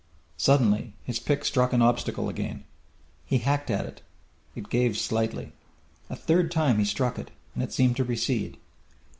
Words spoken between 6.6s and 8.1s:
he struck it, and it seemed to